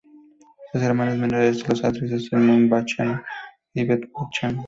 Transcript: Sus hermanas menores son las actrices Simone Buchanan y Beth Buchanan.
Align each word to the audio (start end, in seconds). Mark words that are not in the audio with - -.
Sus 0.71 0.81
hermanas 0.81 1.15
menores 1.19 1.59
son 1.59 1.69
las 1.75 1.83
actrices 1.83 2.25
Simone 2.25 2.67
Buchanan 2.67 3.21
y 3.75 3.83
Beth 3.85 4.09
Buchanan. 4.11 4.59